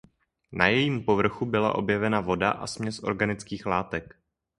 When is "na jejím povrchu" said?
0.51-1.45